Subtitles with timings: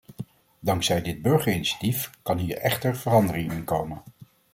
[0.59, 4.01] Dankzij dit burgerinitiatief kan hier echter verandering in komen.